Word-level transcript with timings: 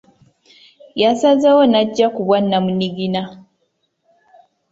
Yasazeewo 1.01 1.63
n’ajja 1.67 2.07
ku 2.13 2.19
bwannamungina. 2.25 3.21